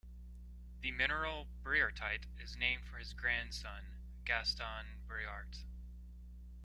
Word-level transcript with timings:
The 0.81 0.89
mineral 0.89 1.45
Briartite 1.63 2.25
is 2.39 2.55
named 2.57 2.85
for 2.85 2.97
his 2.97 3.13
grandson, 3.13 3.83
Gaston 4.25 4.87
Briart. 5.07 5.59